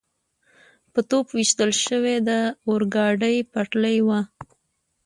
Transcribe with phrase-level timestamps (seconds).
[0.93, 2.29] په توپ ویشتل شوې د
[2.69, 4.19] اورګاډي پټلۍ وه.